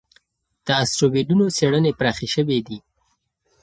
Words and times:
د 0.65 0.67
اسټروېډونو 0.83 1.45
څېړنې 1.57 1.91
پراخې 1.99 2.27
شوې 2.35 2.59
دي. 2.67 2.77